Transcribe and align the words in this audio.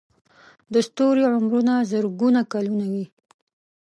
د 0.73 0.75
ستوري 0.87 1.23
عمرونه 1.33 1.73
زرګونه 1.91 2.41
کلونه 2.51 2.85
وي. 2.93 3.05